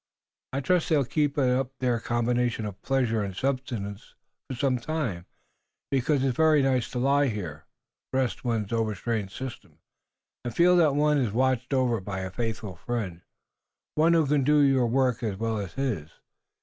[0.51, 4.15] "I trust they'll keep up their combination of pleasure and sustenance
[4.51, 5.27] some time,
[5.91, 7.65] because it's very nice to lie here,
[8.11, 9.77] rest one's overstrained system,
[10.43, 13.21] and feel that one is watched over by a faithful friend,
[13.93, 16.09] one who can do your work as well as his.